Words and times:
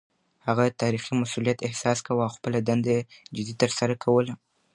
هغه 0.45 0.63
د 0.67 0.71
تاريخي 0.83 1.11
مسووليت 1.21 1.59
احساس 1.67 1.97
کاوه 2.05 2.23
او 2.27 2.33
خپله 2.37 2.59
دنده 2.67 2.91
يې 2.97 3.01
جدي 3.35 3.53
ترسره 3.63 3.95
کوله. 4.03 4.33